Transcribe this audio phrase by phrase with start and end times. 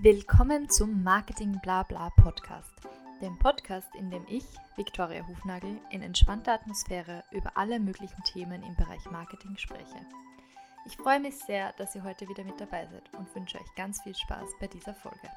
[0.00, 2.72] Willkommen zum Marketing Blabla Podcast,
[3.20, 4.44] dem Podcast, in dem ich,
[4.76, 10.06] Viktoria Hufnagel, in entspannter Atmosphäre über alle möglichen Themen im Bereich Marketing spreche.
[10.86, 14.00] Ich freue mich sehr, dass ihr heute wieder mit dabei seid und wünsche euch ganz
[14.02, 15.28] viel Spaß bei dieser Folge.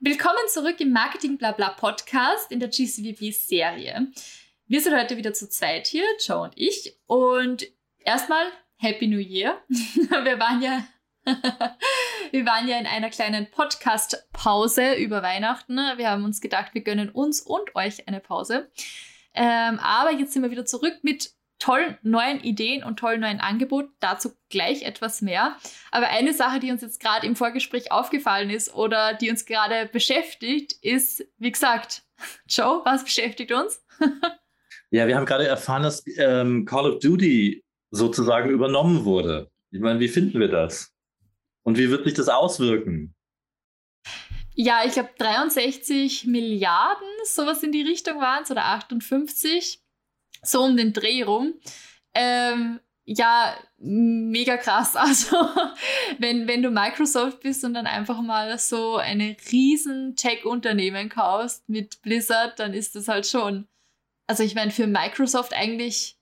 [0.00, 4.12] Willkommen zurück im Marketing Blabla Podcast in der GCVB Serie.
[4.66, 7.00] Wir sind heute wieder zu zweit hier, Joe und ich.
[7.06, 7.66] Und
[8.00, 8.52] erstmal
[8.82, 9.62] Happy New Year.
[9.68, 10.84] Wir waren ja,
[12.32, 15.76] wir waren ja in einer kleinen Podcast-Pause über Weihnachten.
[15.76, 18.72] Wir haben uns gedacht, wir gönnen uns und euch eine Pause.
[19.34, 21.30] Ähm, aber jetzt sind wir wieder zurück mit
[21.60, 23.92] tollen neuen Ideen und tollen neuen Angeboten.
[24.00, 25.56] Dazu gleich etwas mehr.
[25.92, 29.86] Aber eine Sache, die uns jetzt gerade im Vorgespräch aufgefallen ist oder die uns gerade
[29.86, 32.02] beschäftigt, ist, wie gesagt,
[32.48, 33.80] Joe, was beschäftigt uns?
[34.90, 39.50] ja, wir haben gerade erfahren, dass ähm, Call of Duty sozusagen übernommen wurde.
[39.70, 40.92] Ich meine, wie finden wir das?
[41.62, 43.14] Und wie wird sich das auswirken?
[44.54, 49.80] Ja, ich glaube 63 Milliarden, sowas in die Richtung waren es, oder 58,
[50.42, 51.54] so um den Dreh rum.
[52.14, 54.94] Ähm, ja, mega krass.
[54.96, 55.36] Also,
[56.18, 62.02] wenn, wenn du Microsoft bist und dann einfach mal so eine riesen Tech-Unternehmen kaufst mit
[62.02, 63.68] Blizzard, dann ist das halt schon.
[64.26, 66.18] Also, ich meine, für Microsoft eigentlich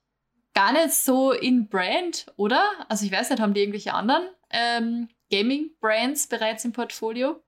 [0.53, 2.63] gar nicht so in Brand, oder?
[2.89, 7.41] Also ich weiß nicht, haben die irgendwelche anderen ähm, Gaming-Brands bereits im Portfolio?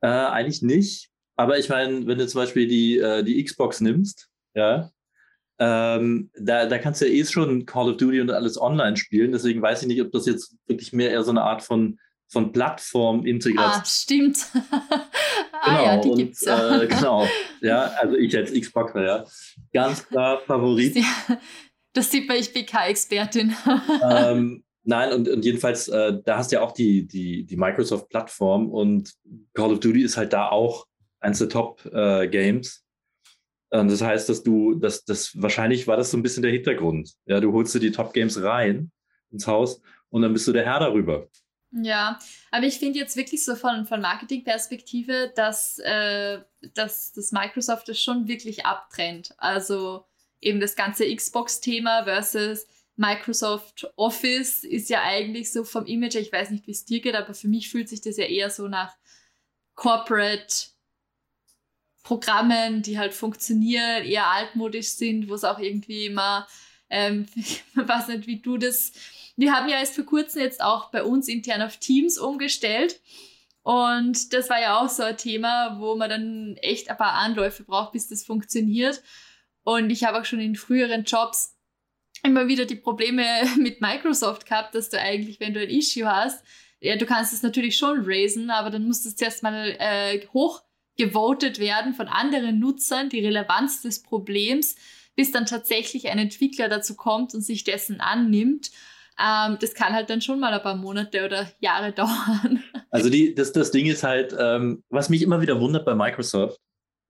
[0.00, 1.10] Äh, eigentlich nicht.
[1.36, 4.90] Aber ich meine, wenn du zum Beispiel die, äh, die Xbox nimmst, ja,
[5.60, 9.32] ähm, da, da kannst du ja eh schon Call of Duty und alles online spielen.
[9.32, 11.98] Deswegen weiß ich nicht, ob das jetzt wirklich mehr eher so eine Art von,
[12.28, 13.82] von Plattform-Integration.
[13.82, 14.38] Ah, stimmt.
[14.70, 16.80] ah genau, ja, die und, gibt's ja.
[16.80, 17.28] Äh, genau.
[17.60, 19.24] Ja, also ich als Xboxer, ja.
[19.72, 20.96] Ganz klar Favorit.
[21.92, 23.54] Das sieht man, ich bin keine Expertin.
[24.10, 28.70] ähm, nein, und, und jedenfalls, äh, da hast du ja auch die, die, die Microsoft-Plattform
[28.70, 29.14] und
[29.54, 30.86] Call of Duty ist halt da auch
[31.20, 32.84] eins der Top-Games.
[33.70, 37.14] Äh, das heißt, dass du, dass das wahrscheinlich war das so ein bisschen der Hintergrund.
[37.26, 38.90] Ja, du holst dir die Top-Games rein
[39.30, 39.80] ins Haus
[40.10, 41.28] und dann bist du der Herr darüber.
[41.72, 42.18] Ja,
[42.50, 46.40] aber ich finde jetzt wirklich so von, von Marketing-Perspektive, dass, äh,
[46.74, 49.34] dass, dass Microsoft das schon wirklich abtrennt.
[49.38, 50.04] Also
[50.40, 56.50] eben das ganze Xbox-Thema versus Microsoft Office ist ja eigentlich so vom Image, ich weiß
[56.50, 58.94] nicht, wie es dir geht, aber für mich fühlt sich das ja eher so nach
[59.74, 60.54] Corporate
[62.02, 66.46] Programmen, die halt funktionieren, eher altmodisch sind, wo es auch irgendwie immer,
[66.90, 68.92] ähm, ich weiß nicht, wie du das,
[69.36, 73.00] wir haben ja erst vor kurzem jetzt auch bei uns intern auf Teams umgestellt.
[73.62, 77.62] Und das war ja auch so ein Thema, wo man dann echt ein paar Anläufe
[77.62, 79.02] braucht, bis das funktioniert.
[79.62, 81.56] Und ich habe auch schon in früheren Jobs
[82.22, 83.24] immer wieder die Probleme
[83.58, 86.44] mit Microsoft gehabt, dass du eigentlich, wenn du ein Issue hast,
[86.80, 91.58] ja, du kannst es natürlich schon raisen, aber dann muss es zuerst mal äh, hochgevotet
[91.58, 94.76] werden von anderen Nutzern, die Relevanz des Problems,
[95.14, 98.70] bis dann tatsächlich ein Entwickler dazu kommt und sich dessen annimmt.
[99.18, 102.64] Ähm, das kann halt dann schon mal ein paar Monate oder Jahre dauern.
[102.90, 106.58] Also die, das, das Ding ist halt, ähm, was mich immer wieder wundert bei Microsoft,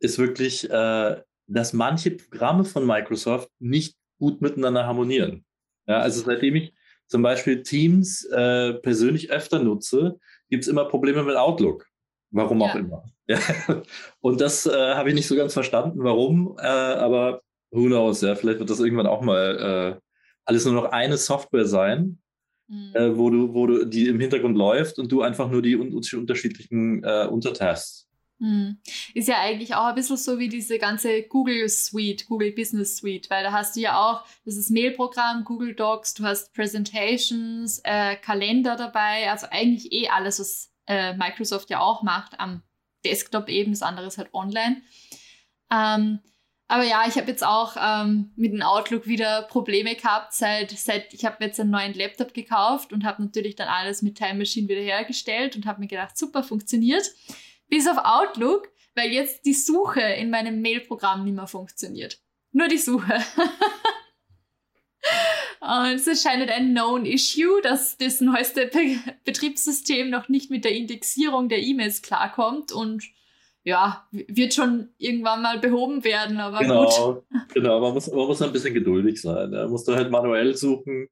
[0.00, 5.44] ist wirklich, äh, dass manche Programme von Microsoft nicht gut miteinander harmonieren.
[5.86, 6.74] Ja, also seitdem ich
[7.06, 10.18] zum Beispiel Teams äh, persönlich öfter nutze,
[10.48, 11.86] gibt es immer Probleme mit Outlook.
[12.30, 12.80] Warum auch ja.
[12.80, 13.04] immer.
[13.26, 13.38] Ja.
[14.20, 18.34] Und das äh, habe ich nicht so ganz verstanden, warum, äh, aber who knows, ja,
[18.36, 20.00] vielleicht wird das irgendwann auch mal äh,
[20.44, 22.18] alles nur noch eine Software sein,
[22.68, 22.90] mhm.
[22.94, 25.92] Äh, wo du, wo du, die im Hintergrund läuft und du einfach nur die un
[25.92, 28.09] unterschiedlichen äh, Untertasks.
[29.12, 33.28] Ist ja eigentlich auch ein bisschen so wie diese ganze Google Suite, Google Business Suite,
[33.28, 38.16] weil da hast du ja auch das ist Mailprogramm, Google Docs, du hast Presentations, äh,
[38.16, 42.62] Kalender dabei, also eigentlich eh alles, was äh, Microsoft ja auch macht, am
[43.04, 44.82] Desktop eben, das andere ist halt online.
[45.70, 46.20] Ähm,
[46.66, 51.12] aber ja, ich habe jetzt auch ähm, mit dem Outlook wieder Probleme gehabt, seit, seit
[51.12, 54.68] ich habe jetzt einen neuen Laptop gekauft und habe natürlich dann alles mit Time Machine
[54.68, 57.04] wieder hergestellt und habe mir gedacht, super, funktioniert
[57.70, 62.20] bis auf Outlook, weil jetzt die Suche in meinem Mailprogramm nicht mehr funktioniert.
[62.52, 63.20] Nur die Suche.
[65.60, 70.74] Und es scheint ein Known Issue, dass das neueste Be Betriebssystem noch nicht mit der
[70.74, 73.04] Indexierung der E-Mails klarkommt und
[73.62, 77.22] ja, wird schon irgendwann mal behoben werden, aber genau, gut.
[77.52, 79.52] Genau, man muss, man muss ein bisschen geduldig sein.
[79.52, 81.08] Da musst du halt manuell suchen,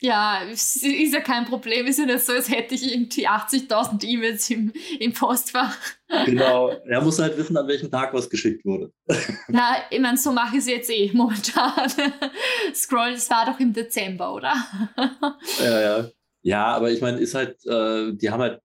[0.00, 1.86] ja, ist ja kein Problem.
[1.86, 5.76] Ist ja nicht so, als hätte ich irgendwie 80.000 E-Mails im, im Postfach.
[6.24, 6.70] Genau.
[6.86, 8.92] Er muss halt wissen, an welchem Tag was geschickt wurde.
[9.48, 11.90] Na, ich meine, so mache ich es jetzt eh momentan.
[12.74, 14.54] Scroll, das war doch im Dezember, oder?
[15.60, 16.08] Ja, ja.
[16.42, 18.60] Ja, aber ich meine, ist halt, äh, die haben halt,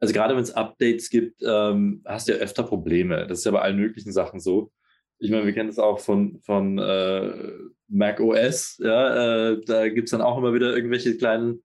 [0.00, 3.26] also gerade wenn es Updates gibt, ähm, hast du ja öfter Probleme.
[3.28, 4.72] Das ist ja bei allen möglichen Sachen so.
[5.18, 7.52] Ich meine, wir kennen das auch von, von äh,
[7.88, 11.62] Mac OS, ja, äh, da gibt es dann auch immer wieder irgendwelche kleinen,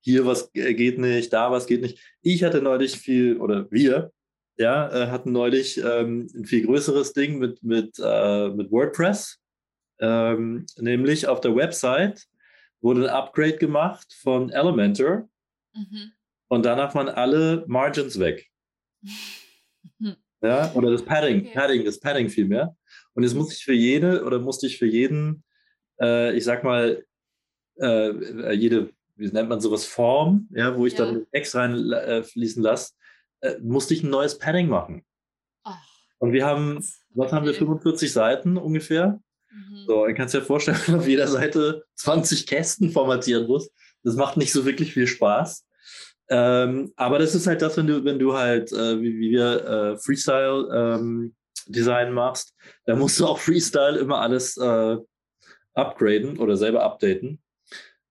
[0.00, 1.98] hier was geht nicht, da was geht nicht.
[2.22, 4.12] Ich hatte neulich viel, oder wir,
[4.56, 9.38] ja, äh, hatten neulich ähm, ein viel größeres Ding mit, mit, äh, mit WordPress,
[10.00, 12.26] ähm, nämlich auf der Website
[12.80, 15.28] wurde ein Upgrade gemacht von Elementor
[15.74, 16.12] mhm.
[16.48, 18.50] und danach waren alle Margins weg.
[20.42, 21.52] ja, oder das Padding, okay.
[21.54, 22.76] Padding, das Padding vielmehr.
[23.14, 25.44] Und jetzt muss ich für jede oder musste ich für jeden,
[26.00, 27.04] äh, ich sag mal,
[27.80, 31.04] äh, jede, wie nennt man sowas, Form, ja, wo ich ja.
[31.04, 32.94] dann Text reinfließen äh, lasse,
[33.40, 35.04] äh, musste ich ein neues Padding machen.
[35.64, 35.82] Ach,
[36.18, 39.20] und wir haben, was haben wir, 45 Seiten ungefähr?
[39.50, 39.84] Mhm.
[39.86, 43.72] So, dann kannst du dir vorstellen, wenn auf jeder Seite 20 Kästen formatieren musst.
[44.02, 45.66] Das macht nicht so wirklich viel Spaß.
[46.30, 49.64] Ähm, aber das ist halt das, wenn du, wenn du halt, äh, wie, wie, wir
[49.66, 51.34] äh, Freestyle ähm,
[51.66, 52.54] Design machst,
[52.86, 54.96] dann musst du auch Freestyle immer alles äh,
[55.74, 57.40] upgraden oder selber updaten.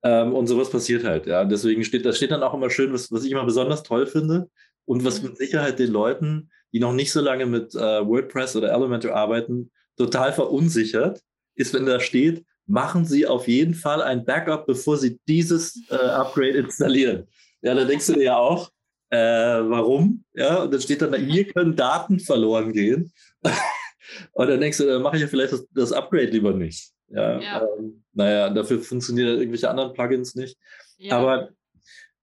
[0.03, 1.45] Ähm, und sowas passiert halt, ja.
[1.45, 4.49] Deswegen steht, da steht dann auch immer schön, was, was ich immer besonders toll finde
[4.85, 5.29] und was mhm.
[5.29, 9.71] mit Sicherheit den Leuten, die noch nicht so lange mit äh, WordPress oder Elementor arbeiten,
[9.97, 11.21] total verunsichert,
[11.55, 15.95] ist, wenn da steht, machen Sie auf jeden Fall ein Backup, bevor Sie dieses äh,
[15.95, 17.27] Upgrade installieren.
[17.61, 18.69] Ja, da denkst du dir ja auch,
[19.09, 20.23] äh, warum?
[20.33, 23.11] Ja, und dann steht dann, hier können Daten verloren gehen.
[24.33, 26.91] und dann denkst du, dann mache ich ja vielleicht das, das Upgrade lieber nicht.
[27.07, 27.67] Ja, ja.
[27.77, 30.57] Ähm, naja, dafür funktionieren irgendwelche anderen Plugins nicht.
[30.97, 31.17] Ja.
[31.17, 31.49] Aber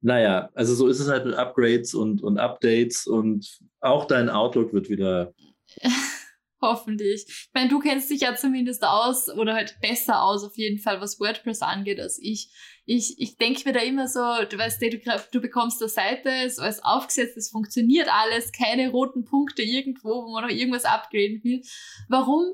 [0.00, 4.72] naja, also so ist es halt mit Upgrades und, und Updates und auch dein Outlook
[4.72, 5.34] wird wieder
[6.60, 7.26] Hoffentlich.
[7.28, 11.00] Ich meine, du kennst dich ja zumindest aus oder halt besser aus auf jeden Fall,
[11.00, 12.50] was WordPress angeht, als ich.
[12.88, 15.00] Ich, ich denke mir da immer so, du weißt, du,
[15.32, 20.32] du bekommst eine Seite, ist alles aufgesetzt, es funktioniert alles, keine roten Punkte irgendwo, wo
[20.32, 21.62] man noch irgendwas upgraden will.
[22.08, 22.44] Warum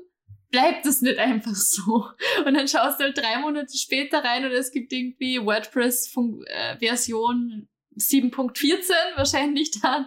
[0.50, 2.06] bleibt das nicht einfach so?
[2.46, 7.98] Und dann schaust du halt drei Monate später rein und es gibt irgendwie WordPress-Version äh,
[7.98, 10.06] 7.14 wahrscheinlich dann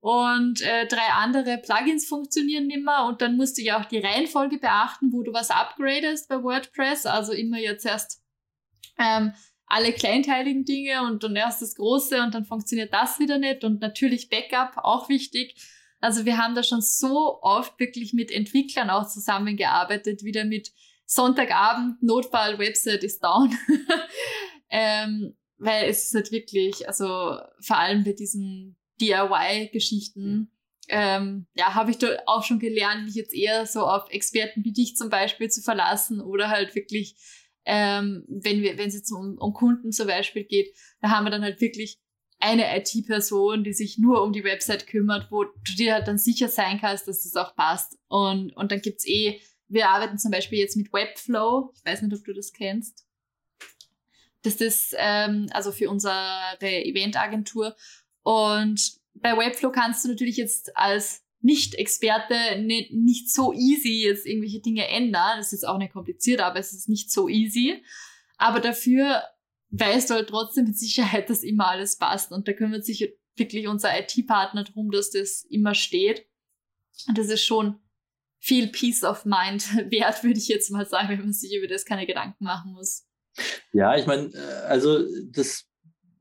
[0.00, 3.98] und äh, drei andere Plugins funktionieren nicht mehr und dann musst du ja auch die
[3.98, 7.06] Reihenfolge beachten, wo du was upgradest bei WordPress.
[7.06, 8.22] Also immer jetzt erst
[8.98, 9.34] ähm,
[9.70, 13.80] alle kleinteiligen Dinge und dann erst das Große und dann funktioniert das wieder nicht und
[13.80, 15.54] natürlich Backup auch wichtig.
[16.00, 20.72] Also wir haben da schon so oft wirklich mit Entwicklern auch zusammengearbeitet, wieder mit
[21.06, 23.56] Sonntagabend, Notfall, Website ist down.
[24.70, 30.50] ähm, weil es ist halt wirklich, also vor allem bei diesen DIY-Geschichten.
[30.88, 34.72] Ähm, ja, habe ich da auch schon gelernt, mich jetzt eher so auf Experten wie
[34.72, 37.14] dich zum Beispiel zu verlassen oder halt wirklich,
[37.64, 41.30] ähm, wenn wir, wenn es jetzt um, um Kunden zum Beispiel geht, da haben wir
[41.30, 41.98] dann halt wirklich
[42.40, 46.48] eine IT-Person, die sich nur um die Website kümmert, wo du dir halt dann sicher
[46.48, 47.98] sein kannst, dass das auch passt.
[48.08, 51.72] Und, und dann gibt's eh, wir arbeiten zum Beispiel jetzt mit Webflow.
[51.76, 53.06] Ich weiß nicht, ob du das kennst.
[54.42, 57.76] Das ist ähm, also für unsere Eventagentur.
[58.22, 64.60] Und bei Webflow kannst du natürlich jetzt als Nicht-Experte nicht, nicht so easy jetzt irgendwelche
[64.60, 65.38] Dinge ändern.
[65.38, 67.82] Das ist auch nicht kompliziert, aber es ist nicht so easy.
[68.36, 69.22] Aber dafür
[69.70, 72.32] weißt du halt trotzdem mit Sicherheit, dass immer alles passt.
[72.32, 76.26] Und da kümmert sich wirklich unser IT-Partner darum, dass das immer steht.
[77.08, 77.80] Und das ist schon
[78.38, 81.84] viel Peace of Mind wert, würde ich jetzt mal sagen, wenn man sich über das
[81.84, 83.06] keine Gedanken machen muss.
[83.72, 84.98] Ja, ich meine, äh, also
[85.30, 85.69] das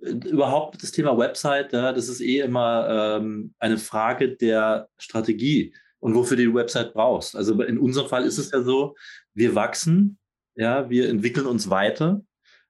[0.01, 6.15] überhaupt das Thema Website, ja, das ist eh immer ähm, eine Frage der Strategie und
[6.15, 7.36] wofür du die Website brauchst.
[7.36, 8.96] Also in unserem Fall ist es ja so,
[9.34, 10.18] wir wachsen,
[10.56, 12.22] ja, wir entwickeln uns weiter.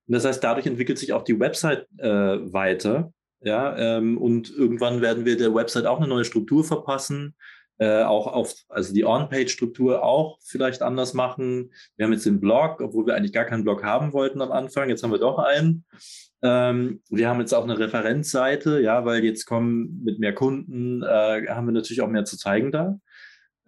[0.07, 3.13] Und das heißt, dadurch entwickelt sich auch die Website äh, weiter.
[3.41, 7.35] Ja, ähm, und irgendwann werden wir der Website auch eine neue Struktur verpassen.
[7.81, 11.71] Äh, auch auf, also die On-Page-Struktur auch vielleicht anders machen.
[11.95, 14.89] Wir haben jetzt den Blog, obwohl wir eigentlich gar keinen Blog haben wollten am Anfang.
[14.89, 15.85] Jetzt haben wir doch einen.
[16.41, 21.47] Ähm, wir haben jetzt auch eine Referenzseite, ja, weil jetzt kommen mit mehr Kunden, äh,
[21.47, 22.99] haben wir natürlich auch mehr zu zeigen da.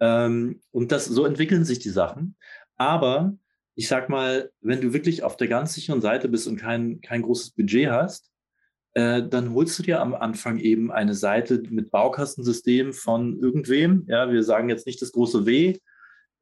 [0.00, 2.36] Ähm, und das, so entwickeln sich die Sachen.
[2.76, 3.34] Aber
[3.74, 7.22] ich sag mal, wenn du wirklich auf der ganz sicheren Seite bist und kein, kein
[7.22, 8.31] großes Budget hast,
[8.94, 14.04] äh, dann holst du dir am Anfang eben eine Seite mit Baukastensystem von irgendwem.
[14.08, 15.78] Ja, wir sagen jetzt nicht das große W,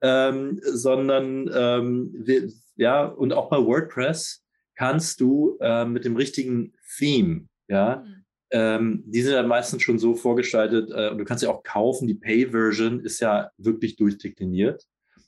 [0.02, 4.42] ähm, sondern ähm, wir, ja, und auch bei WordPress
[4.74, 8.24] kannst du äh, mit dem richtigen Theme, ja, mhm.
[8.50, 12.08] ähm, die sind ja meistens schon so vorgestaltet äh, und du kannst sie auch kaufen.
[12.08, 14.84] Die Pay-Version ist ja wirklich durchdekliniert.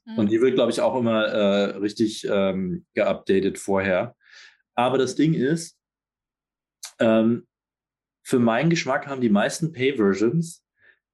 [0.06, 0.18] Mhm.
[0.18, 4.16] Und die wird, glaube ich, auch immer äh, richtig ähm, geupdatet vorher.
[4.74, 5.76] Aber das Ding ist,
[7.02, 7.46] Ähm,
[8.22, 10.64] für meinen Geschmack haben die meisten Pay-Versions,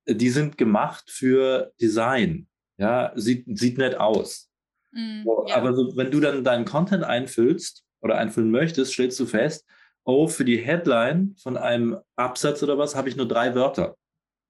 [0.04, 2.46] äh, die sind gemacht für Design.
[2.76, 4.50] Ja, sieht, sieht nett aus.
[4.92, 5.56] Mm, ja.
[5.56, 9.66] Aber so, wenn du dann deinen Content einfüllst oder einfüllen möchtest, stellst du fest,
[10.04, 13.96] oh, für die Headline von einem Absatz oder was habe ich nur drei Wörter.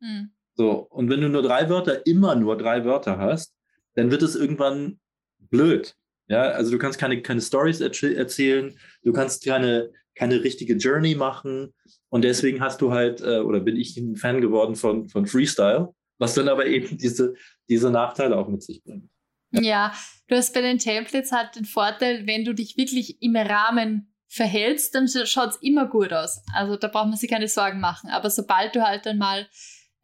[0.00, 0.26] Mm.
[0.54, 3.54] So, und wenn du nur drei Wörter, immer nur drei Wörter hast,
[3.94, 4.98] dann wird es irgendwann
[5.38, 5.94] blöd.
[6.26, 11.72] Ja, also du kannst keine, keine Stories erzählen, du kannst keine, keine richtige Journey machen.
[12.08, 15.94] Und deswegen hast du halt, äh, oder bin ich ein Fan geworden von, von Freestyle,
[16.18, 17.34] was dann aber eben diese,
[17.68, 19.08] diese Nachteile auch mit sich bringt.
[19.50, 19.94] Ja.
[20.28, 24.94] du hast bei den Templates halt den Vorteil, wenn du dich wirklich im Rahmen verhältst,
[24.94, 26.42] dann schaut es immer gut aus.
[26.52, 28.10] Also da braucht man sich keine Sorgen machen.
[28.10, 29.48] Aber sobald du halt dann mal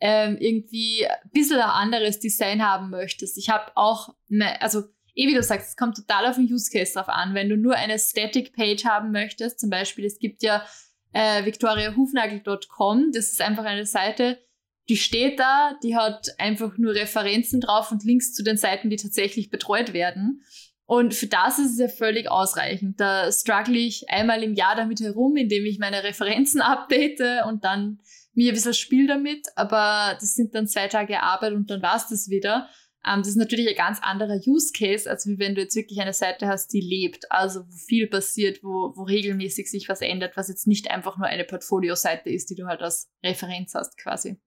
[0.01, 5.27] ähm, irgendwie ein bisschen ein anderes Design haben möchtest, ich habe auch, ne, also eh
[5.27, 7.35] wie du sagst, es kommt total auf den Use Case drauf an.
[7.35, 10.65] Wenn du nur eine Static Page haben möchtest, zum Beispiel, es gibt ja
[11.13, 14.39] äh, victoriahufnagel.com, das ist einfach eine Seite,
[14.89, 18.97] die steht da, die hat einfach nur Referenzen drauf und Links zu den Seiten, die
[18.97, 20.43] tatsächlich betreut werden.
[20.87, 23.01] Und für das ist es ja völlig ausreichend.
[23.01, 28.01] Da struggle ich einmal im Jahr damit herum, indem ich meine Referenzen update und dann
[28.35, 29.47] mir ein bisschen spiel damit.
[29.57, 32.69] Aber das sind dann zwei Tage Arbeit und dann war es das wieder.
[33.07, 36.13] Ähm, das ist natürlich ein ganz anderer Use Case, als wenn du jetzt wirklich eine
[36.13, 40.49] Seite hast, die lebt, also wo viel passiert, wo, wo regelmäßig sich was ändert, was
[40.49, 44.39] jetzt nicht einfach nur eine Portfolio-Seite ist, die du halt als Referenz hast quasi.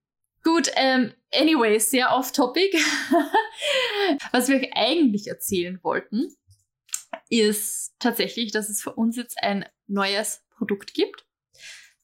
[0.44, 2.72] Gut, ähm, anyway, sehr off-topic.
[4.32, 6.28] was wir euch eigentlich erzählen wollten,
[7.28, 11.24] ist tatsächlich, dass es für uns jetzt ein neues Produkt gibt.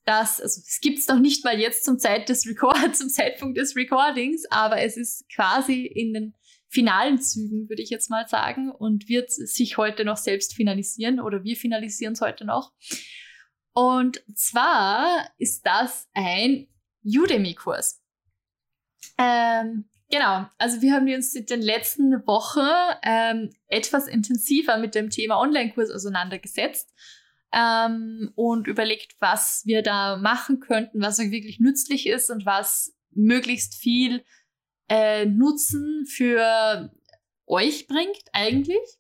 [0.05, 3.57] Das, also es gibt es noch nicht mal jetzt zum, Zeit des Record, zum Zeitpunkt
[3.57, 6.35] des Recordings, aber es ist quasi in den
[6.75, 11.45] finalen Zügen, würde ich jetzt mal sagen, und wird sich heute noch selbst finalisieren oder
[11.45, 12.73] wir finalisieren es heute noch.
[13.73, 16.69] Und zwar ist das ein
[17.05, 18.03] Udemy-Kurs.
[19.19, 22.69] Ähm, genau, also wir haben uns in den letzten Wochen
[23.03, 26.93] ähm, etwas intensiver mit dem Thema Online-Kurs auseinandergesetzt
[27.53, 33.77] ähm, und überlegt, was wir da machen könnten, was wirklich nützlich ist und was möglichst
[33.77, 34.25] viel
[34.89, 36.91] äh, Nutzen für
[37.47, 38.99] euch bringt eigentlich.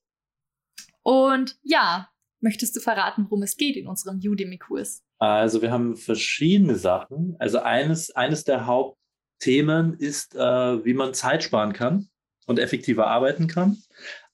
[1.02, 2.08] Und ja,
[2.40, 5.02] möchtest du verraten, worum es geht in unserem Udemy-Kurs?
[5.18, 7.36] Also wir haben verschiedene Sachen.
[7.38, 12.08] Also eines, eines der Hauptthemen ist, äh, wie man Zeit sparen kann
[12.46, 13.78] und effektiver arbeiten kann.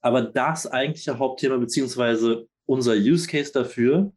[0.00, 4.12] Aber das eigentliche Hauptthema beziehungsweise unser Use Case dafür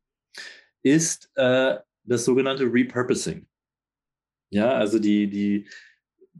[0.83, 3.47] ist äh, das sogenannte Repurposing.
[4.51, 5.67] Ja, also die, die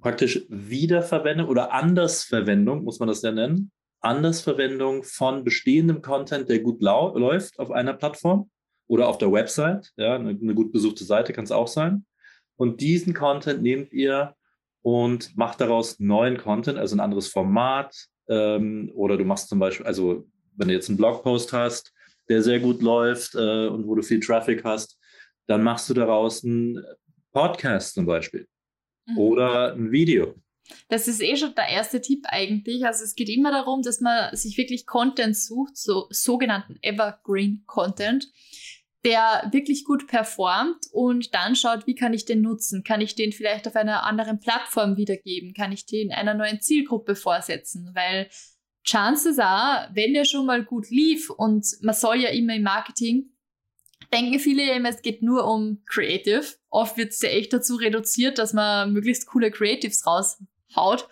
[0.02, 3.72] praktisch Wiederverwendung oder Andersverwendung, muss man das ja nennen,
[4.02, 8.50] Andersverwendung von bestehendem Content, der gut läuft auf einer Plattform
[8.88, 9.92] oder auf der Website.
[9.96, 12.06] Ja, eine, eine gut besuchte Seite kann es auch sein.
[12.58, 14.36] Und diesen Content nehmt ihr
[14.82, 18.08] und macht daraus neuen Content, also ein anderes Format.
[18.28, 21.94] Ähm, oder du machst zum Beispiel, also wenn du jetzt einen Blogpost hast,
[22.30, 25.00] der sehr gut läuft äh, und wo du viel Traffic hast,
[25.48, 26.84] dann machst du daraus einen
[27.32, 28.48] Podcast zum Beispiel
[29.06, 29.18] mhm.
[29.18, 30.36] oder ein Video.
[30.88, 32.86] Das ist eh schon der erste Tipp eigentlich.
[32.86, 38.32] Also es geht immer darum, dass man sich wirklich Content sucht, so sogenannten Evergreen Content,
[39.06, 42.84] der wirklich gut performt und dann schaut, wie kann ich den nutzen?
[42.84, 45.54] Kann ich den vielleicht auf einer anderen Plattform wiedergeben?
[45.54, 47.92] Kann ich den einer neuen Zielgruppe vorsetzen?
[47.94, 48.30] Weil
[48.86, 53.33] Chances are, wenn der schon mal gut lief und man soll ja immer im Marketing
[54.14, 56.46] denken viele immer, es geht nur um Creative.
[56.70, 61.08] Oft wird es ja echt dazu reduziert, dass man möglichst coole Creatives raushaut.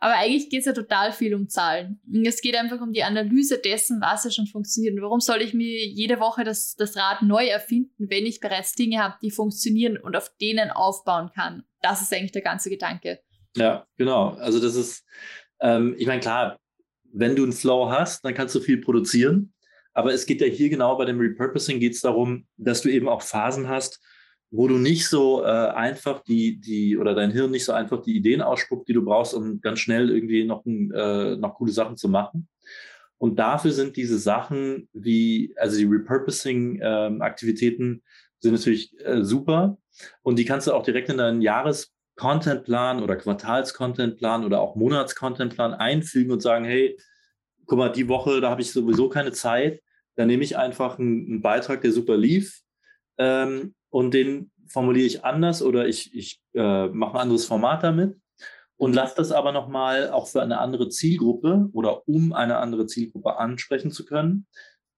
[0.00, 2.00] Aber eigentlich geht es ja total viel um Zahlen.
[2.24, 4.96] Es geht einfach um die Analyse dessen, was ja schon funktioniert.
[4.96, 8.74] Und warum soll ich mir jede Woche das, das Rad neu erfinden, wenn ich bereits
[8.74, 11.62] Dinge habe, die funktionieren und auf denen aufbauen kann?
[11.82, 13.20] Das ist eigentlich der ganze Gedanke.
[13.54, 14.30] Ja, genau.
[14.30, 15.04] Also das ist,
[15.60, 16.58] ähm, ich meine, klar,
[17.12, 19.54] wenn du einen Flow hast, dann kannst du viel produzieren.
[19.94, 23.08] Aber es geht ja hier genau bei dem Repurposing geht es darum, dass du eben
[23.08, 24.00] auch Phasen hast,
[24.50, 28.16] wo du nicht so äh, einfach die, die, oder dein Hirn nicht so einfach die
[28.16, 32.08] Ideen ausspuckt, die du brauchst, um ganz schnell irgendwie noch, äh, noch coole Sachen zu
[32.08, 32.48] machen.
[33.16, 38.02] Und dafür sind diese Sachen wie, also die Repurposing-Aktivitäten ähm,
[38.40, 39.78] sind natürlich äh, super.
[40.22, 46.32] Und die kannst du auch direkt in deinen Jahres-Contentplan oder Quartals-Contentplan oder auch Monats-Contentplan einfügen
[46.32, 46.98] und sagen, hey,
[47.72, 49.80] guck mal, die Woche, da habe ich sowieso keine Zeit,
[50.16, 52.60] dann nehme ich einfach einen, einen Beitrag, der super lief
[53.16, 58.20] ähm, und den formuliere ich anders oder ich, ich äh, mache ein anderes Format damit
[58.76, 63.38] und lasse das aber nochmal auch für eine andere Zielgruppe oder um eine andere Zielgruppe
[63.38, 64.46] ansprechen zu können,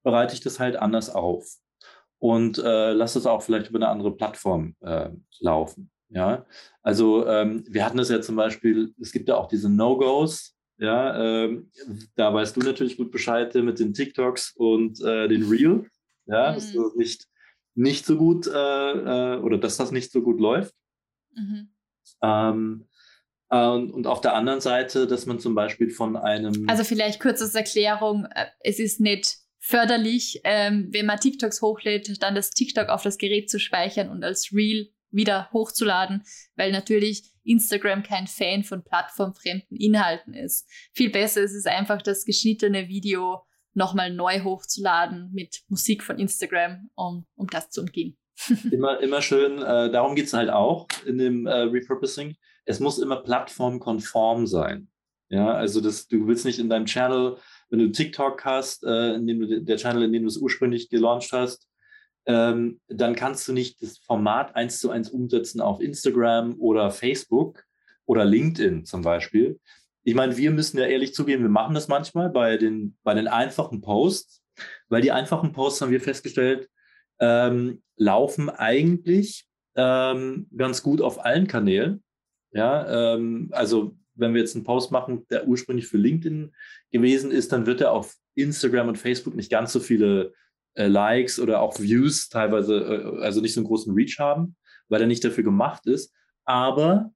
[0.02, 1.46] bereite ich das halt anders auf.
[2.18, 5.92] und äh, lass es auch vielleicht über eine andere Plattform äh, laufen.
[6.08, 6.44] Ja,
[6.82, 11.44] also ähm, wir hatten das ja zum Beispiel, es gibt ja auch diese No-Gos, ja,
[11.44, 11.70] ähm,
[12.16, 15.86] da weißt du natürlich gut Bescheid mit den TikToks und äh, den Reels,
[16.26, 16.54] ja, mhm.
[16.54, 17.26] dass das nicht,
[17.74, 20.74] nicht so gut äh, äh, oder dass das nicht so gut läuft.
[21.34, 21.68] Mhm.
[22.22, 22.88] Ähm,
[23.50, 26.68] äh, und, und auf der anderen Seite, dass man zum Beispiel von einem.
[26.68, 32.22] Also vielleicht kurz als Erklärung, äh, es ist nicht förderlich, ähm, wenn man TikToks hochlädt,
[32.22, 36.24] dann das TikTok auf das Gerät zu speichern und als Reel wieder hochzuladen,
[36.56, 40.68] weil natürlich Instagram kein Fan von plattformfremden Inhalten ist.
[40.92, 46.90] Viel besser ist es einfach, das geschnittene Video nochmal neu hochzuladen mit Musik von Instagram,
[46.94, 48.16] um, um das zu umgehen.
[48.70, 52.34] immer, immer schön, äh, darum geht es halt auch in dem äh, Repurposing.
[52.64, 54.88] Es muss immer plattformkonform sein.
[55.28, 57.36] Ja, also das, du willst nicht in deinem Channel,
[57.70, 60.88] wenn du TikTok hast, äh, in dem du, der Channel, in dem du es ursprünglich
[60.90, 61.66] gelauncht hast,
[62.26, 67.64] ähm, dann kannst du nicht das Format eins zu eins umsetzen auf Instagram oder Facebook
[68.06, 69.60] oder LinkedIn zum Beispiel.
[70.02, 73.28] Ich meine, wir müssen ja ehrlich zugeben, wir machen das manchmal bei den, bei den
[73.28, 74.42] einfachen Posts,
[74.88, 76.68] weil die einfachen Posts haben wir festgestellt,
[77.20, 82.02] ähm, laufen eigentlich ähm, ganz gut auf allen Kanälen.
[82.52, 86.54] Ja, ähm, also wenn wir jetzt einen Post machen, der ursprünglich für LinkedIn
[86.92, 90.32] gewesen ist, dann wird er auf Instagram und Facebook nicht ganz so viele
[90.74, 94.56] äh, Likes oder auch Views teilweise, äh, also nicht so einen großen Reach haben,
[94.88, 96.12] weil er nicht dafür gemacht ist.
[96.44, 97.12] Aber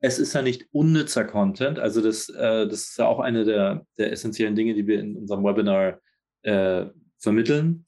[0.00, 1.78] es ist ja nicht unnützer Content.
[1.78, 5.16] Also das, äh, das ist ja auch eine der, der essentiellen Dinge, die wir in
[5.16, 6.00] unserem Webinar
[6.42, 6.86] äh,
[7.18, 7.86] vermitteln,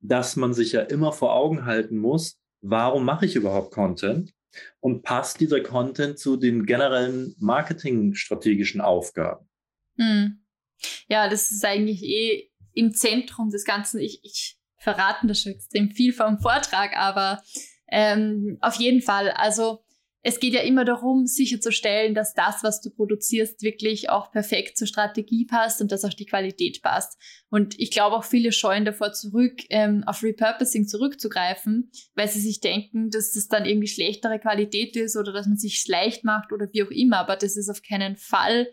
[0.00, 4.32] dass man sich ja immer vor Augen halten muss, warum mache ich überhaupt Content?
[4.80, 9.48] Und passt dieser Content zu den generellen marketingstrategischen Aufgaben?
[9.96, 10.40] Hm.
[11.08, 14.00] Ja, das ist eigentlich eh im Zentrum des Ganzen.
[14.00, 17.42] Ich, ich verraten das schon extrem viel vom Vortrag, aber
[17.90, 19.30] ähm, auf jeden Fall.
[19.30, 19.84] Also
[20.22, 24.86] es geht ja immer darum, sicherzustellen, dass das, was du produzierst, wirklich auch perfekt zur
[24.86, 27.18] Strategie passt und dass auch die Qualität passt.
[27.48, 32.60] Und ich glaube auch viele scheuen davor zurück, ähm, auf Repurposing zurückzugreifen, weil sie sich
[32.60, 36.68] denken, dass das dann irgendwie schlechtere Qualität ist oder dass man sich leicht macht oder
[36.72, 37.18] wie auch immer.
[37.18, 38.68] Aber das ist auf keinen Fall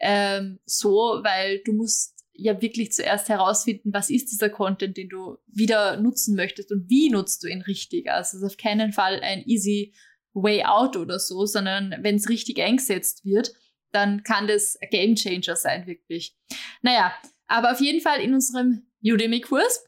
[0.00, 5.36] ähm, so, weil du musst ja wirklich zuerst herausfinden, was ist dieser Content, den du
[5.46, 8.08] wieder nutzen möchtest und wie nutzt du ihn richtig.
[8.08, 9.92] Also es ist auf keinen Fall ein easy
[10.32, 13.52] way out oder so, sondern wenn es richtig eingesetzt wird,
[13.90, 16.36] dann kann das ein Game Changer sein, wirklich.
[16.82, 17.12] Naja,
[17.48, 19.84] aber auf jeden Fall in unserem Udemy-Kurs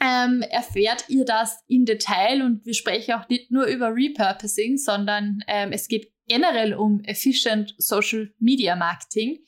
[0.00, 5.42] ähm, erfährt ihr das in Detail und wir sprechen auch nicht nur über Repurposing, sondern
[5.46, 9.38] ähm, es geht generell um Efficient Social Media Marketing.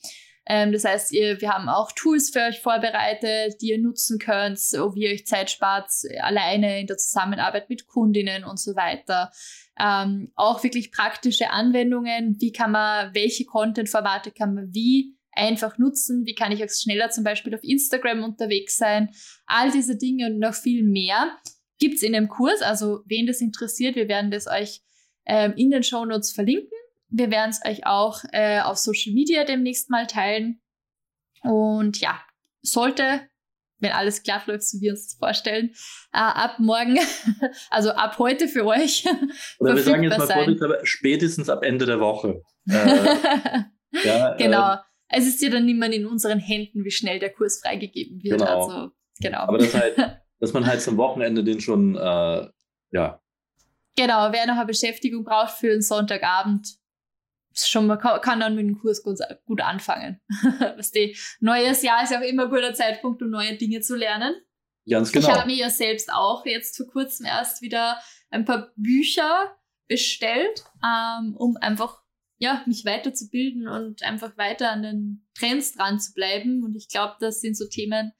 [0.46, 4.58] Ähm, das heißt, ihr, wir haben auch Tools für euch vorbereitet, die ihr nutzen könnt,
[4.58, 9.30] wie ihr euch Zeit spart, alleine in der Zusammenarbeit mit Kundinnen und so weiter.
[9.80, 12.36] Ähm, auch wirklich praktische Anwendungen.
[12.40, 16.26] Wie kann man, welche Content-Formate kann man wie einfach nutzen?
[16.26, 19.10] Wie kann ich auch schneller zum Beispiel auf Instagram unterwegs sein?
[19.46, 21.36] All diese Dinge und noch viel mehr
[21.78, 22.62] gibt's in dem Kurs.
[22.62, 24.82] Also, wen das interessiert, wir werden das euch
[25.26, 26.78] ähm, in den Show Notes verlinken.
[27.16, 30.60] Wir werden es euch auch äh, auf Social Media demnächst mal teilen.
[31.42, 32.20] Und ja,
[32.60, 33.20] sollte,
[33.78, 35.70] wenn alles glatt läuft, so wie wir uns das vorstellen,
[36.12, 36.98] äh, ab morgen,
[37.70, 39.04] also ab heute für euch.
[39.60, 42.42] Oder wir sagen jetzt mal vorsichtshalber, spätestens ab Ende der Woche.
[43.96, 44.72] Äh, ja, genau.
[44.72, 48.40] Äh, es ist ja dann niemand in unseren Händen, wie schnell der Kurs freigegeben wird.
[48.40, 48.66] Genau.
[48.66, 49.38] Also, genau.
[49.38, 49.96] Aber das halt,
[50.40, 52.48] dass man halt zum Wochenende den schon, äh,
[52.90, 53.22] ja.
[53.96, 56.76] Genau, wer noch eine Beschäftigung braucht für einen Sonntagabend,
[57.56, 60.20] schon mal kann dann mit dem Kurs gut, gut anfangen.
[60.76, 63.96] Was die neues Jahr ist ja auch immer ein guter Zeitpunkt, um neue Dinge zu
[63.96, 64.34] lernen.
[64.88, 65.28] Ganz genau.
[65.28, 67.98] Ich habe mir ja selbst auch jetzt vor kurzem erst wieder
[68.30, 69.56] ein paar Bücher
[69.88, 72.02] bestellt, ähm, um einfach
[72.38, 76.62] ja, mich weiterzubilden und einfach weiter an den Trends dran zu bleiben.
[76.64, 78.12] Und ich glaube, das sind so Themen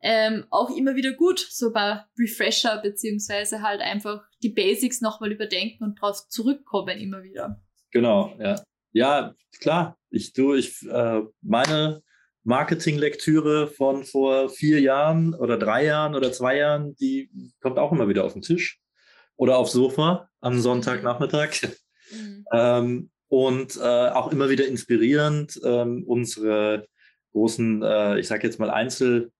[0.00, 5.84] ähm, auch immer wieder gut, so bei Refresher, beziehungsweise halt einfach die Basics nochmal überdenken
[5.84, 7.61] und drauf zurückkommen immer wieder.
[7.92, 8.62] Genau, ja.
[8.92, 9.96] Ja, klar.
[10.10, 12.02] Ich tue, ich, äh, meine
[12.44, 18.08] Marketinglektüre von vor vier Jahren oder drei Jahren oder zwei Jahren, die kommt auch immer
[18.08, 18.80] wieder auf den Tisch
[19.36, 21.50] oder aufs Sofa am Sonntagnachmittag.
[22.10, 22.44] Mhm.
[22.52, 25.58] ähm, und äh, auch immer wieder inspirierend.
[25.64, 26.86] Ähm, unsere
[27.32, 29.32] großen, äh, ich sage jetzt mal Einzelexperten,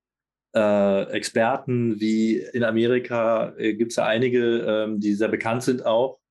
[1.92, 6.21] äh, wie in Amerika äh, gibt es ja einige, ähm, die sehr bekannt sind auch,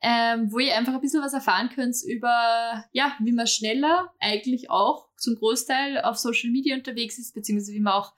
[0.00, 4.68] ähm, wo ihr einfach ein bisschen was erfahren könnt über, ja, wie man schneller eigentlich
[4.68, 8.12] auch zum Großteil auf Social Media unterwegs ist, beziehungsweise wie man auch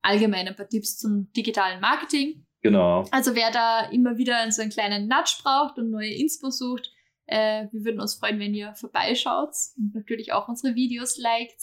[0.00, 3.06] allgemein ein paar Tipps zum digitalen Marketing Genau.
[3.12, 6.90] Also wer da immer wieder so einen kleinen Nudge braucht und neue Inspo sucht,
[7.26, 11.60] äh, wir würden uns freuen, wenn ihr vorbeischaut und natürlich auch unsere Videos liked,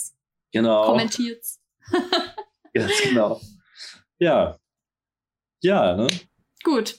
[0.54, 0.86] genau.
[0.86, 1.44] kommentiert.
[2.74, 3.42] Ganz genau.
[4.18, 4.58] Ja.
[5.62, 6.08] Ja, ne?
[6.64, 6.98] Gut.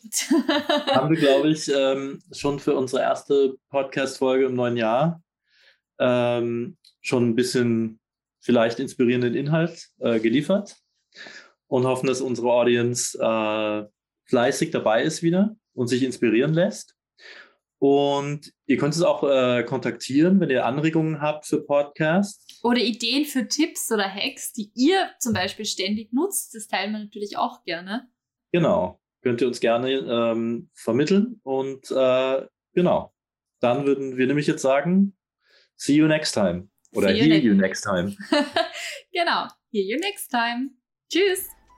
[0.89, 5.23] Haben wir, glaube ich, ähm, schon für unsere erste Podcast-Folge im neuen Jahr
[5.99, 8.01] ähm, schon ein bisschen
[8.41, 10.77] vielleicht inspirierenden Inhalt äh, geliefert
[11.69, 13.87] und hoffen, dass unsere Audience äh,
[14.25, 16.95] fleißig dabei ist wieder und sich inspirieren lässt.
[17.79, 22.61] Und ihr könnt es auch äh, kontaktieren, wenn ihr Anregungen habt für Podcasts.
[22.63, 26.55] Oder Ideen für Tipps oder Hacks, die ihr zum Beispiel ständig nutzt.
[26.55, 28.09] Das teilen wir natürlich auch gerne.
[28.53, 29.01] Genau.
[29.23, 31.41] Könnt ihr uns gerne ähm, vermitteln.
[31.43, 33.13] Und äh, genau.
[33.61, 35.17] Dann würden wir nämlich jetzt sagen,
[35.77, 36.69] see you next time.
[36.93, 38.17] Oder see hear you next time.
[39.13, 39.49] genau.
[39.73, 40.71] Hear you next time.
[41.11, 41.51] Tschüss.